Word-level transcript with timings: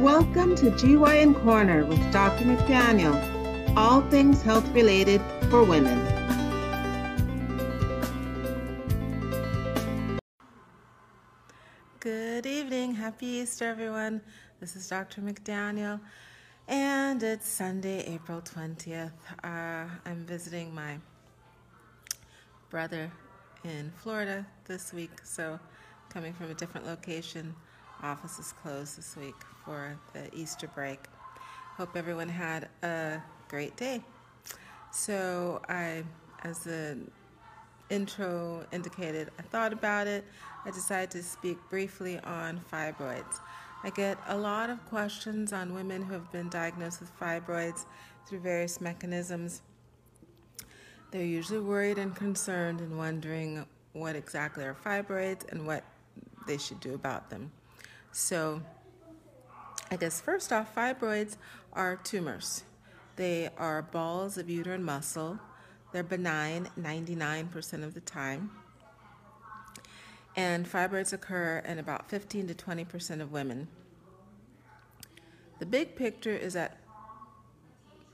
Welcome 0.00 0.54
to 0.56 0.70
GYN 0.72 1.42
Corner 1.42 1.86
with 1.86 2.12
Dr. 2.12 2.44
McDaniel, 2.44 3.16
all 3.78 4.02
things 4.10 4.42
health 4.42 4.68
related 4.74 5.22
for 5.48 5.64
women. 5.64 5.98
Good 11.98 12.44
evening. 12.44 12.94
Happy 12.94 13.26
Easter, 13.26 13.64
everyone. 13.64 14.20
This 14.60 14.76
is 14.76 14.86
Dr. 14.86 15.22
McDaniel, 15.22 15.98
and 16.68 17.22
it's 17.22 17.48
Sunday, 17.48 18.00
April 18.00 18.42
20th. 18.42 19.12
Uh, 19.42 19.86
I'm 20.04 20.26
visiting 20.26 20.74
my 20.74 20.98
brother 22.68 23.10
in 23.64 23.90
Florida 24.02 24.44
this 24.66 24.92
week, 24.92 25.22
so 25.24 25.58
coming 26.10 26.34
from 26.34 26.50
a 26.50 26.54
different 26.54 26.86
location. 26.86 27.54
Office 28.02 28.38
is 28.38 28.52
closed 28.52 28.98
this 28.98 29.16
week 29.16 29.34
for 29.66 29.98
the 30.14 30.34
Easter 30.34 30.68
break. 30.68 31.00
Hope 31.76 31.96
everyone 31.96 32.28
had 32.28 32.68
a 32.82 33.20
great 33.48 33.76
day. 33.76 34.00
So, 34.92 35.60
I, 35.68 36.04
as 36.44 36.60
the 36.60 36.96
intro 37.90 38.64
indicated, 38.72 39.30
I 39.38 39.42
thought 39.42 39.72
about 39.72 40.06
it. 40.06 40.24
I 40.64 40.70
decided 40.70 41.10
to 41.10 41.22
speak 41.22 41.58
briefly 41.68 42.18
on 42.20 42.60
fibroids. 42.72 43.40
I 43.84 43.90
get 43.90 44.18
a 44.28 44.36
lot 44.36 44.70
of 44.70 44.84
questions 44.86 45.52
on 45.52 45.74
women 45.74 46.02
who 46.02 46.14
have 46.14 46.32
been 46.32 46.48
diagnosed 46.48 47.00
with 47.00 47.12
fibroids 47.20 47.84
through 48.26 48.40
various 48.40 48.80
mechanisms. 48.80 49.62
They're 51.10 51.24
usually 51.24 51.60
worried 51.60 51.98
and 51.98 52.14
concerned 52.14 52.80
and 52.80 52.96
wondering 52.96 53.66
what 53.92 54.16
exactly 54.16 54.64
are 54.64 54.74
fibroids 54.74 55.50
and 55.50 55.66
what 55.66 55.84
they 56.46 56.58
should 56.58 56.80
do 56.80 56.94
about 56.94 57.28
them. 57.28 57.52
So, 58.12 58.62
I 59.90 59.96
guess 59.96 60.20
first 60.20 60.52
off, 60.52 60.74
fibroids 60.74 61.36
are 61.72 61.96
tumors. 61.96 62.64
They 63.14 63.50
are 63.56 63.82
balls 63.82 64.36
of 64.36 64.50
uterine 64.50 64.82
muscle. 64.82 65.38
They're 65.92 66.02
benign 66.02 66.68
99% 66.78 67.84
of 67.84 67.94
the 67.94 68.00
time. 68.00 68.50
And 70.34 70.66
fibroids 70.66 71.12
occur 71.12 71.62
in 71.66 71.78
about 71.78 72.10
15 72.10 72.48
to 72.48 72.54
20% 72.54 73.20
of 73.20 73.32
women. 73.32 73.68
The 75.60 75.66
big 75.66 75.94
picture 75.94 76.36
is 76.36 76.52
that 76.54 76.78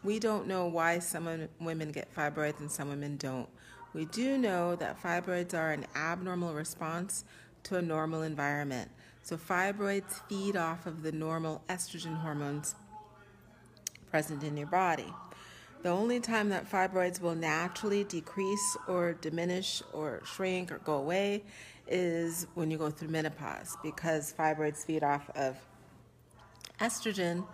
we 0.05 0.19
don't 0.19 0.47
know 0.47 0.67
why 0.67 0.99
some 0.99 1.49
women 1.59 1.91
get 1.91 2.15
fibroids 2.15 2.61
and 2.61 2.71
some 2.71 2.89
women 2.89 3.17
don't. 3.17 3.49
We 3.95 4.05
do 4.07 4.39
know 4.39 4.77
that 4.77 5.03
fibroids 5.03 5.55
are 5.55 5.73
an 5.73 5.87
abnormal 5.97 6.55
response 6.55 7.25
to 7.65 7.77
a 7.77 7.83
normal 7.83 8.23
environment. 8.23 8.91
So, 9.23 9.37
fibroids 9.37 10.21
feed 10.29 10.57
off 10.57 10.87
of 10.87 11.03
the 11.03 11.13
normal 11.13 11.63
estrogen 11.69 12.21
hormones 12.21 12.75
present 14.11 14.43
in 14.43 14.57
your 14.57 14.67
body. 14.67 15.13
The 15.83 15.89
only 15.89 16.21
time 16.21 16.49
that 16.51 16.71
fibroids 16.71 17.21
will 17.21 17.35
naturally 17.35 18.05
decrease 18.05 18.77
or 18.87 19.15
diminish 19.15 19.83
or 19.93 20.23
shrink 20.25 20.71
or 20.71 20.79
go 20.79 20.95
away 20.95 21.43
is 21.89 22.47
when 22.55 22.71
you 22.71 22.79
go 22.79 22.91
through 22.91 23.09
menopause 23.09 23.77
because 23.83 24.33
fibroids 24.37 24.85
feed 24.85 25.03
off 25.03 25.29
of 25.35 25.57
estrogen. 26.81 27.45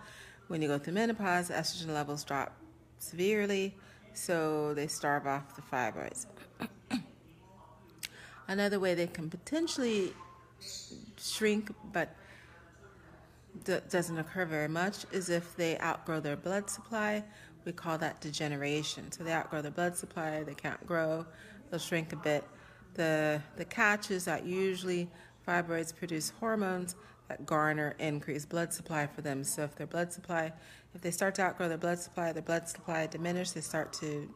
When 0.47 0.61
you 0.61 0.67
go 0.67 0.77
through 0.79 0.93
menopause, 0.93 1.49
estrogen 1.49 1.93
levels 1.93 2.23
drop 2.23 2.55
severely, 2.97 3.75
so 4.13 4.73
they 4.73 4.87
starve 4.87 5.25
off 5.27 5.55
the 5.55 5.61
fibroids. 5.61 6.25
Another 8.47 8.79
way 8.79 8.95
they 8.95 9.07
can 9.07 9.29
potentially 9.29 10.13
shrink 11.19 11.71
but 11.91 12.15
doesn't 13.89 14.17
occur 14.17 14.45
very 14.45 14.67
much 14.67 15.05
is 15.11 15.29
if 15.29 15.55
they 15.55 15.77
outgrow 15.79 16.19
their 16.19 16.35
blood 16.35 16.69
supply. 16.69 17.23
We 17.65 17.71
call 17.73 17.97
that 17.97 18.21
degeneration. 18.21 19.11
So 19.11 19.23
they 19.23 19.33
outgrow 19.33 19.61
their 19.61 19.71
blood 19.71 19.97
supply, 19.97 20.43
they 20.43 20.53
can't 20.53 20.85
grow, 20.87 21.25
they'll 21.69 21.79
shrink 21.79 22.13
a 22.13 22.15
bit. 22.15 22.43
The, 22.93 23.41
the 23.57 23.65
catch 23.65 24.11
is 24.11 24.25
that 24.25 24.45
usually 24.45 25.09
fibroids 25.47 25.95
produce 25.95 26.31
hormones 26.39 26.95
that 27.27 27.45
garner 27.45 27.95
increased 27.99 28.49
blood 28.49 28.73
supply 28.73 29.07
for 29.07 29.21
them. 29.21 29.43
So 29.43 29.63
if 29.63 29.75
their 29.75 29.87
blood 29.87 30.11
supply, 30.11 30.51
if 30.95 31.01
they 31.01 31.11
start 31.11 31.35
to 31.35 31.43
outgrow 31.43 31.67
their 31.67 31.77
blood 31.77 31.99
supply, 31.99 32.31
their 32.31 32.41
blood 32.41 32.67
supply 32.67 33.05
diminish, 33.07 33.51
they 33.51 33.61
start 33.61 33.93
to 33.93 34.33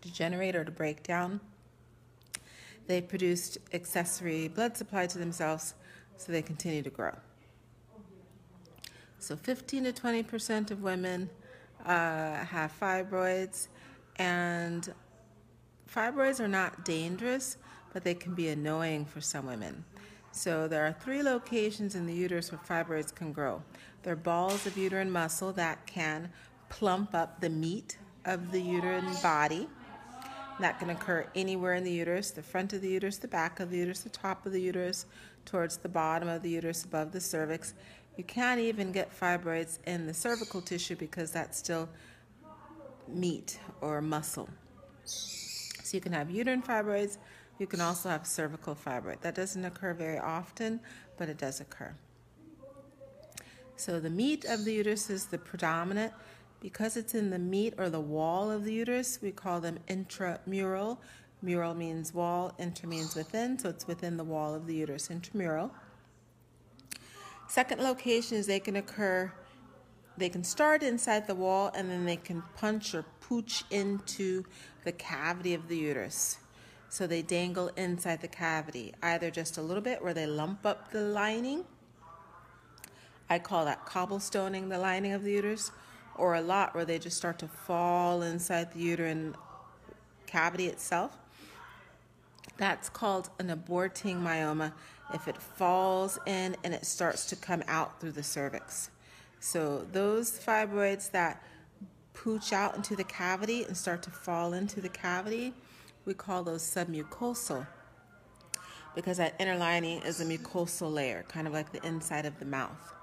degenerate 0.00 0.56
or 0.56 0.64
to 0.64 0.70
break 0.70 1.02
down 1.02 1.40
they 2.86 3.00
produced 3.00 3.58
accessory 3.72 4.48
blood 4.48 4.76
supply 4.76 5.06
to 5.06 5.18
themselves, 5.18 5.74
so 6.16 6.32
they 6.32 6.42
continue 6.42 6.82
to 6.82 6.90
grow. 6.90 7.12
So 9.18 9.36
15 9.36 9.84
to 9.84 9.92
20 9.92 10.22
percent 10.22 10.70
of 10.70 10.82
women 10.82 11.30
uh, 11.84 12.44
have 12.44 12.72
fibroids, 12.78 13.68
and 14.16 14.92
fibroids 15.92 16.40
are 16.40 16.48
not 16.48 16.84
dangerous, 16.84 17.56
but 17.92 18.04
they 18.04 18.14
can 18.14 18.34
be 18.34 18.48
annoying 18.48 19.04
for 19.04 19.20
some 19.20 19.46
women. 19.46 19.84
So 20.32 20.66
there 20.66 20.84
are 20.84 20.92
three 20.92 21.22
locations 21.22 21.94
in 21.94 22.06
the 22.06 22.12
uterus 22.12 22.50
where 22.50 22.60
fibroids 22.60 23.14
can 23.14 23.32
grow. 23.32 23.62
They're 24.02 24.16
balls 24.16 24.66
of 24.66 24.76
uterine 24.76 25.10
muscle 25.10 25.52
that 25.52 25.86
can 25.86 26.30
plump 26.68 27.14
up 27.14 27.40
the 27.40 27.48
meat 27.48 27.98
of 28.24 28.50
the 28.50 28.60
uterine 28.60 29.08
body. 29.22 29.68
That 30.60 30.78
can 30.78 30.90
occur 30.90 31.26
anywhere 31.34 31.74
in 31.74 31.84
the 31.84 31.90
uterus 31.90 32.30
the 32.30 32.42
front 32.42 32.72
of 32.72 32.80
the 32.80 32.88
uterus, 32.88 33.18
the 33.18 33.28
back 33.28 33.60
of 33.60 33.70
the 33.70 33.78
uterus, 33.78 34.00
the 34.00 34.10
top 34.10 34.46
of 34.46 34.52
the 34.52 34.60
uterus, 34.60 35.06
towards 35.44 35.78
the 35.78 35.88
bottom 35.88 36.28
of 36.28 36.42
the 36.42 36.50
uterus, 36.50 36.84
above 36.84 37.12
the 37.12 37.20
cervix. 37.20 37.74
You 38.16 38.24
can't 38.24 38.60
even 38.60 38.92
get 38.92 39.18
fibroids 39.18 39.78
in 39.86 40.06
the 40.06 40.14
cervical 40.14 40.60
tissue 40.60 40.94
because 40.94 41.32
that's 41.32 41.58
still 41.58 41.88
meat 43.08 43.58
or 43.80 44.00
muscle. 44.00 44.48
So 45.04 45.96
you 45.96 46.00
can 46.00 46.12
have 46.12 46.30
uterine 46.30 46.62
fibroids, 46.62 47.18
you 47.58 47.66
can 47.66 47.80
also 47.80 48.08
have 48.08 48.26
cervical 48.26 48.74
fibroid. 48.74 49.20
That 49.20 49.34
doesn't 49.34 49.64
occur 49.64 49.92
very 49.94 50.18
often, 50.18 50.80
but 51.18 51.28
it 51.28 51.38
does 51.38 51.60
occur. 51.60 51.94
So 53.76 54.00
the 54.00 54.10
meat 54.10 54.44
of 54.44 54.64
the 54.64 54.72
uterus 54.72 55.10
is 55.10 55.26
the 55.26 55.38
predominant 55.38 56.12
because 56.64 56.96
it's 56.96 57.14
in 57.14 57.28
the 57.28 57.38
meat 57.38 57.74
or 57.76 57.90
the 57.90 58.00
wall 58.00 58.50
of 58.50 58.64
the 58.64 58.72
uterus, 58.72 59.18
we 59.20 59.30
call 59.30 59.60
them 59.60 59.78
intramural. 59.86 60.98
Mural 61.42 61.74
means 61.74 62.14
wall, 62.14 62.54
intra 62.58 62.88
means 62.88 63.14
within, 63.14 63.58
so 63.58 63.68
it's 63.68 63.86
within 63.86 64.16
the 64.16 64.24
wall 64.24 64.54
of 64.54 64.66
the 64.66 64.74
uterus, 64.74 65.10
intramural. 65.10 65.70
Second 67.48 67.82
location 67.82 68.38
is 68.38 68.46
they 68.46 68.60
can 68.60 68.76
occur, 68.76 69.30
they 70.16 70.30
can 70.30 70.42
start 70.42 70.82
inside 70.82 71.26
the 71.26 71.34
wall 71.34 71.70
and 71.74 71.90
then 71.90 72.06
they 72.06 72.16
can 72.16 72.42
punch 72.56 72.94
or 72.94 73.04
pooch 73.20 73.62
into 73.70 74.42
the 74.84 74.92
cavity 74.92 75.52
of 75.52 75.68
the 75.68 75.76
uterus. 75.76 76.38
So 76.88 77.06
they 77.06 77.20
dangle 77.20 77.72
inside 77.76 78.22
the 78.22 78.28
cavity, 78.28 78.94
either 79.02 79.30
just 79.30 79.58
a 79.58 79.62
little 79.62 79.82
bit 79.82 80.02
where 80.02 80.14
they 80.14 80.26
lump 80.26 80.64
up 80.64 80.92
the 80.92 81.02
lining. 81.02 81.66
I 83.28 83.38
call 83.38 83.66
that 83.66 83.84
cobblestoning 83.84 84.70
the 84.70 84.78
lining 84.78 85.12
of 85.12 85.24
the 85.24 85.32
uterus, 85.32 85.70
or 86.16 86.34
a 86.34 86.40
lot 86.40 86.74
where 86.74 86.84
they 86.84 86.98
just 86.98 87.16
start 87.16 87.38
to 87.40 87.48
fall 87.48 88.22
inside 88.22 88.72
the 88.72 88.80
uterine 88.80 89.34
cavity 90.26 90.66
itself. 90.66 91.16
That's 92.56 92.88
called 92.88 93.30
an 93.38 93.48
aborting 93.48 94.22
myoma 94.22 94.72
if 95.12 95.28
it 95.28 95.36
falls 95.36 96.18
in 96.26 96.56
and 96.64 96.72
it 96.72 96.86
starts 96.86 97.26
to 97.26 97.36
come 97.36 97.62
out 97.68 98.00
through 98.00 98.12
the 98.12 98.22
cervix. 98.22 98.90
So, 99.40 99.86
those 99.92 100.38
fibroids 100.38 101.10
that 101.10 101.42
pooch 102.14 102.52
out 102.52 102.76
into 102.76 102.96
the 102.96 103.04
cavity 103.04 103.64
and 103.64 103.76
start 103.76 104.02
to 104.04 104.10
fall 104.10 104.54
into 104.54 104.80
the 104.80 104.88
cavity, 104.88 105.52
we 106.06 106.14
call 106.14 106.42
those 106.42 106.62
submucosal 106.62 107.66
because 108.94 109.16
that 109.18 109.34
inner 109.38 109.56
lining 109.56 110.00
is 110.02 110.20
a 110.20 110.24
mucosal 110.24 110.92
layer, 110.92 111.24
kind 111.28 111.46
of 111.46 111.52
like 111.52 111.72
the 111.72 111.84
inside 111.86 112.26
of 112.26 112.38
the 112.38 112.44
mouth. 112.44 112.94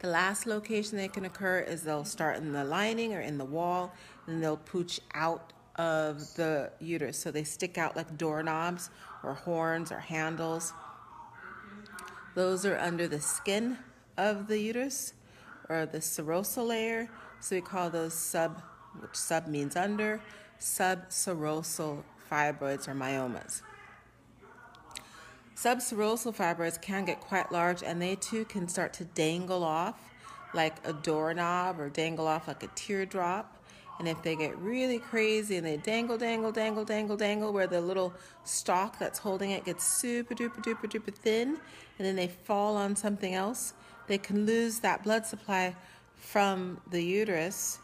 The 0.00 0.08
last 0.08 0.46
location 0.46 0.96
they 0.98 1.08
can 1.08 1.24
occur 1.24 1.60
is 1.60 1.82
they'll 1.82 2.04
start 2.04 2.36
in 2.36 2.52
the 2.52 2.64
lining 2.64 3.14
or 3.14 3.20
in 3.20 3.38
the 3.38 3.44
wall, 3.44 3.92
and 4.26 4.42
they'll 4.42 4.56
pooch 4.58 5.00
out 5.14 5.52
of 5.76 6.34
the 6.34 6.70
uterus. 6.80 7.18
So 7.18 7.30
they 7.30 7.44
stick 7.44 7.78
out 7.78 7.96
like 7.96 8.16
doorknobs 8.16 8.90
or 9.22 9.34
horns 9.34 9.90
or 9.90 10.00
handles. 10.00 10.72
Those 12.34 12.66
are 12.66 12.78
under 12.78 13.08
the 13.08 13.20
skin 13.20 13.78
of 14.16 14.46
the 14.48 14.58
uterus 14.58 15.14
or 15.68 15.86
the 15.86 15.98
serosal 15.98 16.68
layer. 16.68 17.08
So 17.40 17.56
we 17.56 17.62
call 17.62 17.90
those 17.90 18.14
sub, 18.14 18.60
which 19.00 19.16
sub 19.16 19.46
means 19.46 19.76
under, 19.76 20.20
subserosal 20.60 22.02
fibroids 22.30 22.88
or 22.88 22.94
myomas. 22.94 23.62
Subserosal 25.64 26.36
fibroids 26.36 26.78
can 26.78 27.06
get 27.06 27.20
quite 27.20 27.50
large 27.50 27.82
and 27.82 28.02
they 28.02 28.16
too 28.16 28.44
can 28.44 28.68
start 28.68 28.92
to 28.92 29.04
dangle 29.04 29.64
off 29.64 29.98
like 30.52 30.76
a 30.86 30.92
doorknob 30.92 31.80
or 31.80 31.88
dangle 31.88 32.26
off 32.26 32.46
like 32.46 32.62
a 32.62 32.68
teardrop. 32.74 33.50
And 33.98 34.06
if 34.06 34.22
they 34.22 34.36
get 34.36 34.58
really 34.58 34.98
crazy 34.98 35.56
and 35.56 35.66
they 35.66 35.78
dangle, 35.78 36.18
dangle, 36.18 36.52
dangle, 36.52 36.84
dangle, 36.84 37.16
dangle, 37.16 37.50
where 37.50 37.66
the 37.66 37.80
little 37.80 38.12
stalk 38.44 38.98
that's 38.98 39.18
holding 39.18 39.52
it 39.52 39.64
gets 39.64 39.84
super 39.86 40.34
duper 40.34 40.62
duper 40.62 40.84
duper 40.84 41.14
thin, 41.14 41.56
and 41.98 42.06
then 42.06 42.14
they 42.14 42.28
fall 42.28 42.76
on 42.76 42.94
something 42.94 43.34
else, 43.34 43.72
they 44.06 44.18
can 44.18 44.44
lose 44.44 44.80
that 44.80 45.02
blood 45.02 45.24
supply 45.24 45.74
from 46.18 46.78
the 46.90 47.02
uterus 47.02 47.78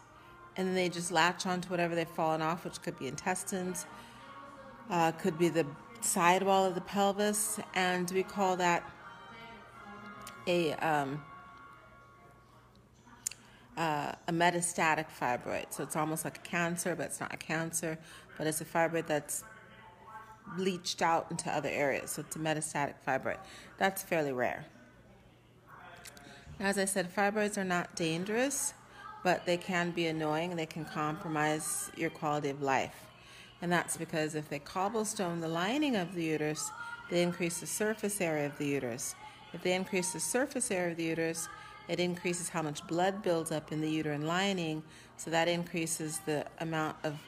and 0.55 0.67
then 0.67 0.75
they 0.75 0.89
just 0.89 1.11
latch 1.11 1.47
onto 1.47 1.69
whatever 1.69 1.95
they've 1.95 2.07
fallen 2.09 2.43
off, 2.43 2.63
which 2.63 2.79
could 2.83 2.99
be 2.99 3.07
intestines, 3.07 3.87
uh, 4.91 5.11
could 5.13 5.39
be 5.39 5.49
the 5.49 5.65
side 6.01 6.43
wall 6.43 6.65
of 6.65 6.75
the 6.75 6.81
pelvis, 6.81 7.59
and 7.73 8.09
we 8.11 8.23
call 8.23 8.57
that 8.57 8.83
a 10.47 10.73
um, 10.73 11.21
uh, 13.77 14.11
a 14.27 14.31
metastatic 14.31 15.05
fibroid. 15.19 15.71
So 15.71 15.83
it's 15.83 15.95
almost 15.95 16.25
like 16.25 16.37
a 16.37 16.41
cancer, 16.41 16.95
but 16.95 17.07
it's 17.07 17.19
not 17.19 17.33
a 17.33 17.37
cancer, 17.37 17.97
but 18.37 18.47
it's 18.47 18.61
a 18.61 18.65
fibroid 18.65 19.07
that's 19.07 19.43
bleached 20.55 21.01
out 21.01 21.27
into 21.31 21.49
other 21.49 21.69
areas. 21.69 22.11
So 22.11 22.21
it's 22.21 22.35
a 22.35 22.39
metastatic 22.39 22.95
fibroid. 23.07 23.37
That's 23.77 24.03
fairly 24.03 24.33
rare. 24.33 24.65
As 26.59 26.77
I 26.77 26.85
said, 26.85 27.13
fibroids 27.13 27.57
are 27.57 27.63
not 27.63 27.95
dangerous, 27.95 28.73
but 29.23 29.45
they 29.45 29.57
can 29.57 29.91
be 29.91 30.07
annoying. 30.07 30.55
They 30.55 30.65
can 30.65 30.85
compromise 30.85 31.89
your 31.95 32.09
quality 32.11 32.49
of 32.49 32.61
life. 32.61 33.10
And 33.61 33.71
that's 33.71 33.97
because 33.97 34.35
if 34.35 34.49
they 34.49 34.59
cobblestone 34.59 35.39
the 35.39 35.47
lining 35.47 35.95
of 35.95 36.15
the 36.15 36.23
uterus, 36.23 36.71
they 37.09 37.21
increase 37.21 37.59
the 37.59 37.67
surface 37.67 38.21
area 38.21 38.45
of 38.45 38.57
the 38.57 38.65
uterus. 38.65 39.15
If 39.53 39.61
they 39.63 39.73
increase 39.73 40.13
the 40.13 40.19
surface 40.19 40.71
area 40.71 40.91
of 40.91 40.97
the 40.97 41.03
uterus, 41.03 41.47
it 41.87 41.99
increases 41.99 42.49
how 42.49 42.61
much 42.61 42.85
blood 42.87 43.21
builds 43.21 43.51
up 43.51 43.71
in 43.71 43.81
the 43.81 43.89
uterine 43.89 44.25
lining, 44.25 44.81
so 45.17 45.29
that 45.29 45.47
increases 45.47 46.19
the 46.19 46.45
amount 46.59 46.95
of 47.03 47.19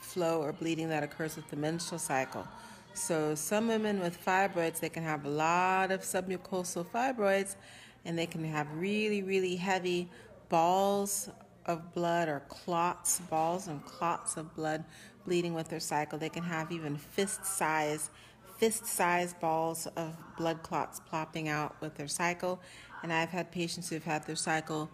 flow 0.00 0.42
or 0.42 0.52
bleeding 0.52 0.88
that 0.90 1.02
occurs 1.02 1.36
with 1.36 1.48
the 1.48 1.56
menstrual 1.56 1.98
cycle. 1.98 2.46
So 2.94 3.34
some 3.34 3.68
women 3.68 4.00
with 4.00 4.22
fibroids, 4.24 4.80
they 4.80 4.90
can 4.90 5.02
have 5.02 5.24
a 5.24 5.30
lot 5.30 5.90
of 5.90 6.02
submucosal 6.02 6.84
fibroids, 6.86 7.56
and 8.04 8.18
they 8.18 8.26
can 8.26 8.44
have 8.44 8.66
really, 8.74 9.22
really 9.22 9.56
heavy 9.56 10.10
balls 10.48 11.30
of 11.64 11.94
blood 11.94 12.28
or 12.28 12.42
clots, 12.48 13.20
balls 13.30 13.68
and 13.68 13.82
clots 13.86 14.36
of 14.36 14.54
blood 14.54 14.84
bleeding 15.24 15.54
with 15.54 15.68
their 15.68 15.80
cycle. 15.80 16.18
They 16.18 16.28
can 16.28 16.42
have 16.42 16.72
even 16.72 16.96
fist 16.96 17.44
size, 17.44 18.10
fist 18.58 18.86
size 18.86 19.34
balls 19.34 19.86
of 19.96 20.16
blood 20.36 20.62
clots 20.62 21.00
plopping 21.00 21.48
out 21.48 21.76
with 21.80 21.94
their 21.94 22.08
cycle. 22.08 22.60
And 23.02 23.12
I've 23.12 23.30
had 23.30 23.50
patients 23.50 23.88
who've 23.88 24.04
had 24.04 24.26
their 24.26 24.36
cycle 24.36 24.90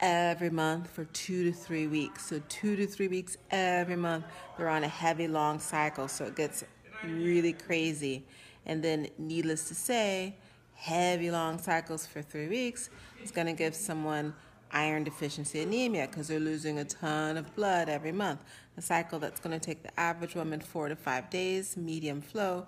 every 0.00 0.50
month 0.50 0.90
for 0.90 1.04
two 1.06 1.44
to 1.44 1.52
three 1.52 1.86
weeks. 1.86 2.26
So, 2.26 2.40
two 2.48 2.76
to 2.76 2.86
three 2.86 3.08
weeks 3.08 3.36
every 3.50 3.96
month, 3.96 4.24
they're 4.56 4.68
on 4.68 4.84
a 4.84 4.88
heavy, 4.88 5.28
long 5.28 5.58
cycle. 5.58 6.08
So, 6.08 6.24
it 6.26 6.36
gets 6.36 6.64
really 7.04 7.52
crazy. 7.52 8.26
And 8.66 8.82
then, 8.82 9.08
needless 9.18 9.68
to 9.68 9.74
say, 9.74 10.36
heavy, 10.74 11.30
long 11.30 11.58
cycles 11.58 12.06
for 12.06 12.22
three 12.22 12.48
weeks 12.48 12.90
is 13.22 13.30
going 13.30 13.46
to 13.46 13.52
give 13.52 13.74
someone 13.74 14.34
iron 14.76 15.04
deficiency 15.04 15.62
anemia 15.62 16.06
because 16.06 16.28
they're 16.28 16.38
losing 16.38 16.78
a 16.78 16.84
ton 16.84 17.38
of 17.38 17.54
blood 17.56 17.88
every 17.88 18.12
month. 18.12 18.40
A 18.76 18.82
cycle 18.82 19.18
that's 19.18 19.40
going 19.40 19.58
to 19.58 19.64
take 19.64 19.82
the 19.82 19.98
average 19.98 20.34
woman 20.34 20.60
four 20.60 20.88
to 20.90 20.96
five 20.96 21.30
days, 21.30 21.78
medium 21.78 22.20
flow. 22.20 22.66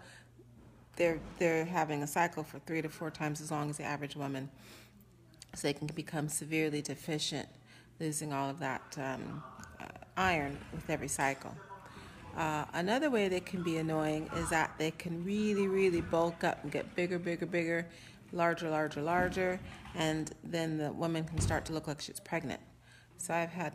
They're, 0.96 1.20
they're 1.38 1.66
having 1.66 2.02
a 2.02 2.06
cycle 2.06 2.42
for 2.42 2.60
three 2.60 2.80
to 2.80 2.88
four 2.88 3.10
times 3.10 3.42
as 3.42 3.50
long 3.50 3.68
as 3.68 3.76
the 3.76 3.84
average 3.84 4.16
woman. 4.16 4.48
So 5.54 5.68
they 5.68 5.74
can 5.74 5.86
become 5.88 6.28
severely 6.28 6.80
deficient, 6.80 7.48
losing 8.00 8.32
all 8.32 8.48
of 8.48 8.58
that 8.60 8.96
um, 8.96 9.42
uh, 9.78 9.84
iron 10.16 10.56
with 10.72 10.88
every 10.88 11.08
cycle. 11.08 11.54
Uh, 12.36 12.64
another 12.72 13.10
way 13.10 13.28
they 13.28 13.40
can 13.40 13.62
be 13.62 13.76
annoying 13.76 14.30
is 14.36 14.48
that 14.48 14.72
they 14.78 14.92
can 14.92 15.22
really, 15.24 15.68
really 15.68 16.00
bulk 16.00 16.42
up 16.42 16.62
and 16.62 16.72
get 16.72 16.94
bigger, 16.96 17.18
bigger, 17.18 17.46
bigger 17.46 17.86
larger, 18.32 18.70
larger, 18.70 19.02
larger, 19.02 19.60
and 19.94 20.32
then 20.44 20.78
the 20.78 20.92
woman 20.92 21.24
can 21.24 21.40
start 21.40 21.64
to 21.66 21.72
look 21.72 21.86
like 21.86 22.00
she's 22.00 22.20
pregnant. 22.20 22.60
So 23.16 23.34
I've 23.34 23.50
had 23.50 23.74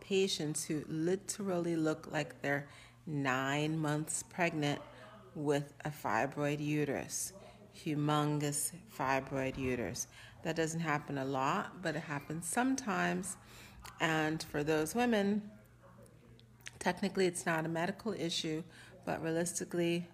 patients 0.00 0.64
who 0.64 0.84
literally 0.88 1.76
look 1.76 2.08
like 2.10 2.40
they're 2.42 2.68
nine 3.06 3.78
months 3.78 4.24
pregnant 4.28 4.80
with 5.34 5.72
a 5.84 5.90
fibroid 5.90 6.60
uterus, 6.60 7.32
humongous 7.76 8.72
fibroid 8.96 9.56
uterus. 9.56 10.06
That 10.42 10.56
doesn't 10.56 10.80
happen 10.80 11.18
a 11.18 11.24
lot, 11.24 11.82
but 11.82 11.96
it 11.96 12.00
happens 12.00 12.46
sometimes. 12.46 13.36
And 14.00 14.42
for 14.42 14.62
those 14.64 14.94
women, 14.94 15.42
technically 16.78 17.26
it's 17.26 17.46
not 17.46 17.64
a 17.64 17.68
medical 17.68 18.12
issue, 18.12 18.62
but 19.04 19.22
realistically, 19.22 20.08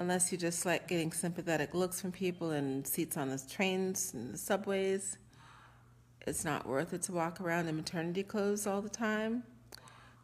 unless 0.00 0.30
you 0.30 0.38
just 0.38 0.64
like 0.64 0.86
getting 0.86 1.12
sympathetic 1.12 1.74
looks 1.74 2.00
from 2.00 2.12
people 2.12 2.50
and 2.50 2.86
seats 2.86 3.16
on 3.16 3.28
the 3.28 3.42
trains 3.50 4.12
and 4.14 4.32
the 4.32 4.38
subways. 4.38 5.18
It's 6.26 6.44
not 6.44 6.66
worth 6.66 6.92
it 6.92 7.02
to 7.02 7.12
walk 7.12 7.40
around 7.40 7.68
in 7.68 7.76
maternity 7.76 8.22
clothes 8.22 8.66
all 8.66 8.80
the 8.80 8.88
time. 8.88 9.42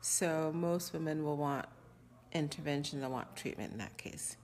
So 0.00 0.52
most 0.54 0.92
women 0.92 1.24
will 1.24 1.36
want 1.36 1.66
intervention, 2.32 3.00
they'll 3.00 3.10
want 3.10 3.34
treatment 3.36 3.72
in 3.72 3.78
that 3.78 3.96
case. 3.96 4.36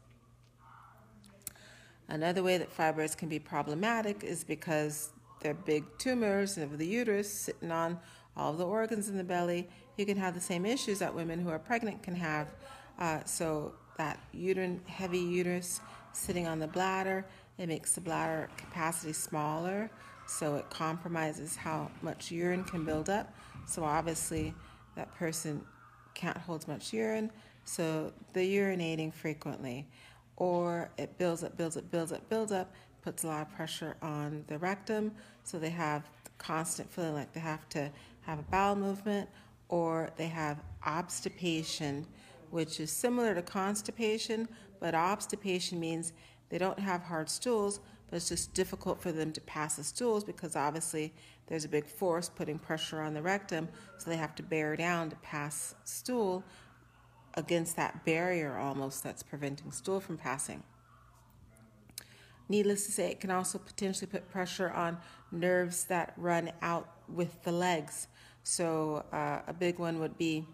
Another 2.08 2.42
way 2.42 2.58
that 2.58 2.76
fibroids 2.76 3.16
can 3.16 3.28
be 3.28 3.38
problematic 3.38 4.24
is 4.24 4.42
because 4.42 5.10
they're 5.40 5.54
big 5.54 5.84
tumors 5.98 6.58
of 6.58 6.78
the 6.78 6.86
uterus 6.86 7.32
sitting 7.32 7.70
on 7.70 7.98
all 8.36 8.52
of 8.52 8.58
the 8.58 8.66
organs 8.66 9.08
in 9.08 9.16
the 9.16 9.24
belly. 9.24 9.68
You 9.96 10.06
can 10.06 10.16
have 10.16 10.34
the 10.34 10.40
same 10.40 10.66
issues 10.66 10.98
that 10.98 11.14
women 11.14 11.38
who 11.40 11.50
are 11.50 11.58
pregnant 11.58 12.02
can 12.02 12.14
have. 12.16 12.48
Uh, 12.98 13.20
so 13.24 13.74
that 14.00 14.18
uterine, 14.32 14.80
heavy 14.86 15.18
uterus 15.18 15.82
sitting 16.14 16.46
on 16.46 16.58
the 16.58 16.66
bladder. 16.66 17.26
It 17.58 17.68
makes 17.68 17.94
the 17.94 18.00
bladder 18.00 18.48
capacity 18.56 19.12
smaller, 19.12 19.90
so 20.26 20.54
it 20.54 20.70
compromises 20.70 21.54
how 21.54 21.90
much 22.00 22.30
urine 22.30 22.64
can 22.64 22.82
build 22.86 23.10
up. 23.10 23.30
So 23.66 23.84
obviously, 23.84 24.54
that 24.96 25.14
person 25.16 25.62
can't 26.14 26.38
hold 26.38 26.66
much 26.66 26.94
urine, 26.94 27.30
so 27.64 28.10
they're 28.32 28.42
urinating 28.44 29.12
frequently. 29.12 29.86
Or 30.36 30.90
it 30.96 31.18
builds 31.18 31.44
up, 31.44 31.58
builds 31.58 31.76
up, 31.76 31.90
builds 31.90 32.10
up, 32.10 32.26
builds 32.30 32.52
up, 32.52 32.72
puts 33.02 33.24
a 33.24 33.26
lot 33.26 33.42
of 33.42 33.54
pressure 33.54 33.96
on 34.00 34.44
the 34.46 34.56
rectum, 34.56 35.12
so 35.44 35.58
they 35.58 35.68
have 35.68 36.08
constant 36.38 36.90
feeling 36.90 37.12
like 37.12 37.34
they 37.34 37.40
have 37.40 37.68
to 37.68 37.90
have 38.22 38.38
a 38.38 38.44
bowel 38.44 38.76
movement, 38.76 39.28
or 39.68 40.08
they 40.16 40.28
have 40.28 40.56
obstipation 40.86 42.06
which 42.50 42.80
is 42.80 42.90
similar 42.90 43.34
to 43.34 43.42
constipation, 43.42 44.48
but 44.80 44.94
obstipation 44.94 45.78
means 45.78 46.12
they 46.48 46.58
don't 46.58 46.78
have 46.78 47.02
hard 47.02 47.28
stools, 47.30 47.80
but 48.08 48.16
it's 48.16 48.28
just 48.28 48.54
difficult 48.54 49.00
for 49.00 49.12
them 49.12 49.32
to 49.32 49.40
pass 49.42 49.76
the 49.76 49.84
stools 49.84 50.24
because 50.24 50.56
obviously 50.56 51.12
there's 51.46 51.64
a 51.64 51.68
big 51.68 51.86
force 51.86 52.28
putting 52.28 52.58
pressure 52.58 53.00
on 53.00 53.14
the 53.14 53.22
rectum, 53.22 53.68
so 53.98 54.10
they 54.10 54.16
have 54.16 54.34
to 54.36 54.42
bear 54.42 54.76
down 54.76 55.10
to 55.10 55.16
pass 55.16 55.74
stool 55.84 56.44
against 57.34 57.76
that 57.76 58.04
barrier 58.04 58.56
almost 58.58 59.04
that's 59.04 59.22
preventing 59.22 59.70
stool 59.70 60.00
from 60.00 60.16
passing. 60.18 60.62
Needless 62.48 62.86
to 62.86 62.92
say, 62.92 63.12
it 63.12 63.20
can 63.20 63.30
also 63.30 63.58
potentially 63.58 64.08
put 64.08 64.28
pressure 64.28 64.70
on 64.70 64.98
nerves 65.30 65.84
that 65.84 66.12
run 66.16 66.50
out 66.62 66.88
with 67.08 67.40
the 67.44 67.52
legs. 67.52 68.08
So, 68.42 69.04
uh, 69.12 69.42
a 69.46 69.52
big 69.52 69.78
one 69.78 70.00
would 70.00 70.18
be 70.18 70.46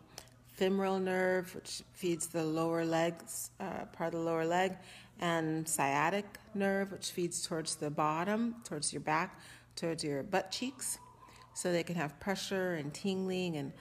femoral 0.56 0.98
nerve, 0.98 1.54
which 1.54 1.82
feeds 1.92 2.26
the 2.26 2.42
lower 2.42 2.84
legs, 2.84 3.50
uh, 3.60 3.84
part 3.92 4.14
of 4.14 4.20
the 4.20 4.26
lower 4.26 4.44
leg, 4.44 4.76
and 5.20 5.68
sciatic 5.68 6.24
nerve, 6.54 6.92
which 6.92 7.10
feeds 7.10 7.46
towards 7.46 7.76
the 7.76 7.90
bottom, 7.90 8.56
towards 8.64 8.92
your 8.92 9.00
back, 9.00 9.38
towards 9.76 10.02
your 10.02 10.22
butt 10.22 10.50
cheeks. 10.50 10.98
So 11.54 11.72
they 11.72 11.82
can 11.82 11.96
have 11.96 12.18
pressure 12.20 12.74
and 12.74 12.92
tingling 12.92 13.56
and 13.56 13.72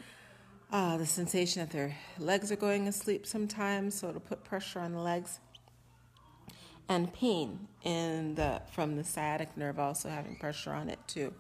uh, 0.71 0.97
the 0.97 1.05
sensation 1.05 1.61
that 1.61 1.71
their 1.71 1.95
legs 2.19 2.51
are 2.51 2.57
going 2.57 2.87
asleep 2.87 3.25
sometimes. 3.25 3.95
So 3.95 4.09
it'll 4.09 4.21
put 4.21 4.43
pressure 4.43 4.79
on 4.79 4.91
the 4.91 5.01
legs. 5.01 5.39
And 6.87 7.11
pain 7.13 7.67
in 7.83 8.35
the 8.35 8.61
from 8.71 8.95
the 8.95 9.03
sciatic 9.03 9.57
nerve 9.57 9.79
also 9.79 10.07
having 10.07 10.35
pressure 10.35 10.71
on 10.71 10.89
it 10.89 10.99
too. 11.07 11.33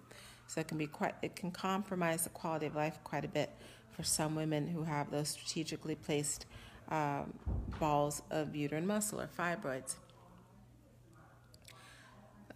So 0.47 0.61
it 0.61 0.67
can 0.67 0.77
be 0.77 0.87
quite 0.87 1.13
it 1.21 1.35
can 1.35 1.51
compromise 1.51 2.23
the 2.23 2.29
quality 2.29 2.65
of 2.65 2.75
life 2.75 2.99
quite 3.03 3.25
a 3.25 3.27
bit 3.27 3.51
for 3.95 4.03
some 4.03 4.35
women 4.35 4.67
who 4.67 4.83
have 4.83 5.09
those 5.09 5.29
strategically 5.29 5.95
placed 5.95 6.45
um, 6.89 7.33
balls 7.79 8.21
of 8.29 8.55
uterine 8.55 8.85
muscle 8.85 9.21
or 9.21 9.27
fibroids. 9.27 9.95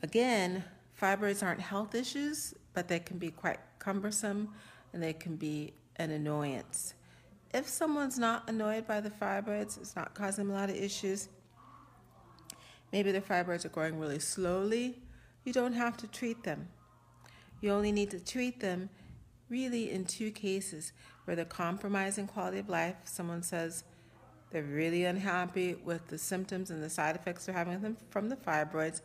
Again, 0.03 0.63
fibroids 1.01 1.43
aren't 1.43 1.61
health 1.61 1.95
issues, 1.95 2.53
but 2.73 2.87
they 2.87 2.99
can 2.99 3.17
be 3.17 3.31
quite 3.31 3.59
cumbersome 3.79 4.49
and 4.93 5.01
they 5.01 5.13
can 5.13 5.35
be 5.35 5.73
an 5.95 6.11
annoyance. 6.11 6.93
If 7.53 7.67
someone's 7.67 8.19
not 8.19 8.47
annoyed 8.49 8.85
by 8.85 9.01
the 9.01 9.09
fibroids, 9.09 9.77
it's 9.79 9.95
not 9.95 10.13
causing 10.13 10.47
them 10.47 10.55
a 10.55 10.59
lot 10.59 10.69
of 10.69 10.75
issues, 10.75 11.29
maybe 12.91 13.11
the 13.11 13.21
fibroids 13.21 13.65
are 13.65 13.69
growing 13.69 13.99
really 13.99 14.19
slowly, 14.19 15.01
you 15.43 15.53
don't 15.53 15.73
have 15.73 15.97
to 15.97 16.07
treat 16.07 16.43
them. 16.43 16.67
You 17.61 17.71
only 17.71 17.91
need 17.91 18.11
to 18.11 18.19
treat 18.19 18.59
them 18.59 18.89
really 19.49 19.91
in 19.91 20.05
two 20.05 20.31
cases 20.31 20.93
where 21.29 21.35
they're 21.35 21.45
compromising 21.45 22.25
quality 22.25 22.57
of 22.57 22.67
life. 22.69 22.95
Someone 23.03 23.43
says 23.43 23.83
they're 24.49 24.63
really 24.63 25.05
unhappy 25.05 25.75
with 25.75 26.07
the 26.07 26.17
symptoms 26.17 26.71
and 26.71 26.81
the 26.81 26.89
side 26.89 27.15
effects 27.15 27.45
they're 27.45 27.53
having 27.53 27.95
from 28.09 28.29
the 28.29 28.35
fibroids, 28.35 29.01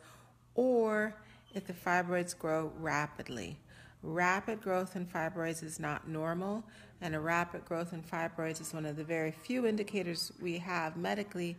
or 0.55 1.13
if 1.53 1.67
the 1.67 1.73
fibroids 1.73 2.35
grow 2.35 2.71
rapidly. 2.79 3.59
Rapid 4.01 4.59
growth 4.59 4.95
in 4.95 5.05
fibroids 5.05 5.61
is 5.61 5.79
not 5.79 6.07
normal, 6.07 6.63
and 6.99 7.13
a 7.13 7.19
rapid 7.19 7.63
growth 7.63 7.93
in 7.93 8.01
fibroids 8.01 8.59
is 8.59 8.73
one 8.73 8.87
of 8.87 8.95
the 8.95 9.03
very 9.03 9.29
few 9.29 9.67
indicators 9.67 10.31
we 10.41 10.57
have 10.57 10.97
medically 10.97 11.55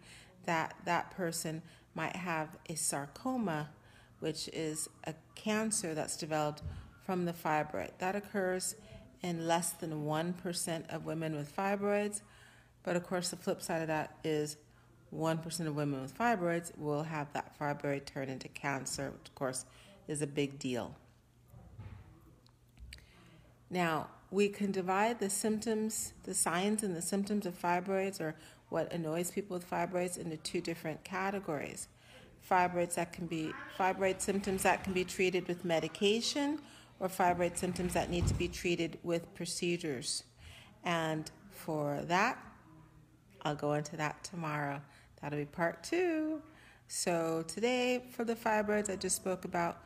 that 0.46 0.74
that 0.84 1.12
person 1.12 1.62
might 1.94 2.16
have 2.16 2.48
a 2.68 2.74
sarcoma, 2.74 3.68
which 4.18 4.48
is 4.48 4.88
a 5.04 5.14
cancer 5.36 5.94
that's 5.94 6.16
developed 6.16 6.62
from 7.04 7.24
the 7.24 7.32
fibroid. 7.32 7.90
That 7.98 8.16
occurs 8.16 8.74
in 9.22 9.46
less 9.46 9.72
than 9.72 10.04
1% 10.04 10.94
of 10.94 11.04
women 11.04 11.34
with 11.34 11.54
fibroids, 11.54 12.20
but 12.82 12.96
of 12.96 13.04
course, 13.04 13.30
the 13.30 13.36
flip 13.36 13.60
side 13.60 13.82
of 13.82 13.88
that 13.88 14.16
is 14.22 14.56
1% 15.14 15.66
of 15.66 15.76
women 15.76 16.02
with 16.02 16.16
fibroids 16.16 16.76
will 16.78 17.02
have 17.02 17.32
that 17.32 17.58
fibroid 17.58 18.04
turn 18.04 18.28
into 18.28 18.48
cancer, 18.48 19.10
which 19.10 19.28
of 19.28 19.34
course 19.34 19.64
is 20.08 20.22
a 20.22 20.26
big 20.26 20.58
deal. 20.58 20.94
Now, 23.70 24.08
we 24.30 24.48
can 24.48 24.72
divide 24.72 25.18
the 25.18 25.30
symptoms, 25.30 26.12
the 26.24 26.34
signs 26.34 26.82
and 26.82 26.94
the 26.94 27.02
symptoms 27.02 27.46
of 27.46 27.60
fibroids 27.60 28.20
or 28.20 28.34
what 28.68 28.92
annoys 28.92 29.30
people 29.30 29.56
with 29.56 29.68
fibroids 29.68 30.18
into 30.18 30.36
two 30.36 30.60
different 30.60 31.02
categories. 31.04 31.88
Fibroids 32.48 32.94
that 32.94 33.12
can 33.12 33.26
be 33.26 33.52
fibroid 33.78 34.20
symptoms 34.20 34.62
that 34.62 34.84
can 34.84 34.92
be 34.92 35.04
treated 35.04 35.48
with 35.48 35.64
medication 35.64 36.60
or 37.00 37.08
fibroid 37.08 37.56
symptoms 37.56 37.94
that 37.94 38.10
need 38.10 38.26
to 38.26 38.34
be 38.34 38.48
treated 38.48 38.98
with 39.02 39.34
procedures. 39.34 40.24
And 40.84 41.30
for 41.50 42.00
that, 42.04 42.38
I'll 43.42 43.54
go 43.54 43.74
into 43.74 43.96
that 43.96 44.24
tomorrow. 44.24 44.80
That'll 45.20 45.38
be 45.38 45.44
part 45.44 45.82
two. 45.82 46.40
So 46.88 47.44
today 47.48 48.04
for 48.12 48.24
the 48.24 48.34
fibroids, 48.34 48.90
I 48.90 48.96
just 48.96 49.16
spoke 49.16 49.44
about 49.44 49.78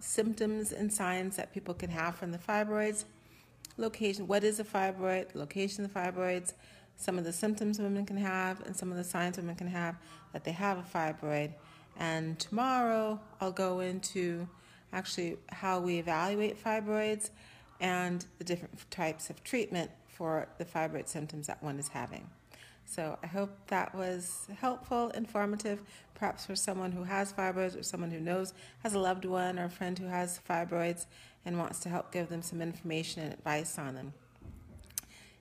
symptoms 0.00 0.72
and 0.72 0.92
signs 0.92 1.36
that 1.36 1.52
people 1.52 1.74
can 1.74 1.90
have 1.90 2.14
from 2.14 2.30
the 2.30 2.38
fibroids. 2.38 3.04
Location, 3.76 4.26
what 4.26 4.44
is 4.44 4.60
a 4.60 4.64
fibroid? 4.64 5.34
Location 5.34 5.84
of 5.84 5.92
the 5.92 6.00
fibroids, 6.00 6.54
some 6.96 7.18
of 7.18 7.24
the 7.24 7.32
symptoms 7.32 7.78
women 7.78 8.06
can 8.06 8.16
have, 8.16 8.64
and 8.66 8.76
some 8.76 8.90
of 8.90 8.96
the 8.96 9.04
signs 9.04 9.36
women 9.36 9.54
can 9.54 9.68
have 9.68 9.96
that 10.32 10.44
they 10.44 10.52
have 10.52 10.78
a 10.78 10.82
fibroid. 10.82 11.52
And 11.96 12.38
tomorrow 12.38 13.20
I'll 13.40 13.52
go 13.52 13.80
into 13.80 14.48
actually 14.92 15.36
how 15.50 15.80
we 15.80 15.98
evaluate 15.98 16.62
fibroids 16.62 17.30
and 17.80 18.24
the 18.38 18.44
different 18.44 18.90
types 18.90 19.30
of 19.30 19.42
treatment 19.44 19.90
for 20.08 20.48
the 20.58 20.64
fibroid 20.64 21.08
symptoms 21.08 21.46
that 21.46 21.62
one 21.62 21.78
is 21.78 21.88
having. 21.88 22.28
So 22.84 23.18
I 23.22 23.26
hope 23.26 23.50
that 23.66 23.94
was 23.94 24.48
helpful, 24.58 25.10
informative, 25.10 25.80
perhaps 26.14 26.46
for 26.46 26.56
someone 26.56 26.90
who 26.90 27.04
has 27.04 27.32
fibroids 27.32 27.78
or 27.78 27.82
someone 27.82 28.10
who 28.10 28.18
knows, 28.18 28.54
has 28.82 28.94
a 28.94 28.98
loved 28.98 29.26
one 29.26 29.58
or 29.58 29.66
a 29.66 29.70
friend 29.70 29.98
who 29.98 30.06
has 30.06 30.40
fibroids 30.48 31.04
and 31.44 31.58
wants 31.58 31.80
to 31.80 31.90
help 31.90 32.10
give 32.10 32.30
them 32.30 32.42
some 32.42 32.62
information 32.62 33.22
and 33.22 33.32
advice 33.32 33.78
on 33.78 33.94
them. 33.94 34.12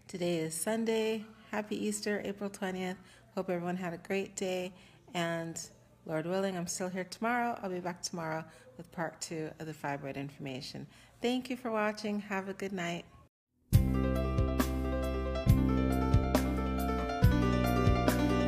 Today 0.07 0.37
is 0.37 0.53
Sunday. 0.53 1.23
Happy 1.51 1.83
Easter, 1.85 2.21
April 2.25 2.49
20th. 2.49 2.97
Hope 3.33 3.49
everyone 3.49 3.77
had 3.77 3.93
a 3.93 3.97
great 3.97 4.35
day. 4.35 4.73
And 5.13 5.59
Lord 6.05 6.25
willing, 6.25 6.57
I'm 6.57 6.67
still 6.67 6.89
here 6.89 7.05
tomorrow. 7.05 7.57
I'll 7.63 7.69
be 7.69 7.79
back 7.79 8.01
tomorrow 8.01 8.43
with 8.77 8.91
part 8.91 9.19
two 9.19 9.49
of 9.59 9.65
the 9.65 9.73
fibroid 9.73 10.15
information. 10.15 10.87
Thank 11.21 11.49
you 11.49 11.57
for 11.57 11.71
watching. 11.71 12.19
Have 12.19 12.49
a 12.49 12.53
good 12.53 12.73
night. 12.73 13.05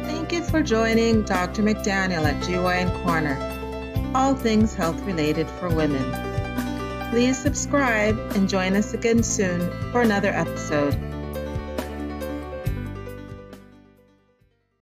Thank 0.06 0.32
you 0.32 0.44
for 0.44 0.62
joining 0.62 1.24
Dr. 1.24 1.64
McDaniel 1.64 2.24
at 2.24 2.44
GYN 2.44 3.04
Corner, 3.04 3.38
all 4.14 4.36
things 4.36 4.76
health 4.76 5.02
related 5.02 5.48
for 5.60 5.74
women. 5.74 6.30
Please 7.10 7.38
subscribe 7.40 8.18
and 8.36 8.48
join 8.48 8.76
us 8.76 8.94
again 8.94 9.24
soon 9.24 9.60
for 9.92 10.02
another 10.02 10.30
episode. 10.30 11.09